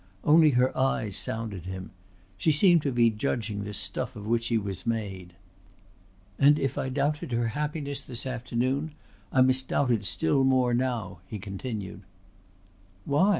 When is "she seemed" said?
2.35-2.81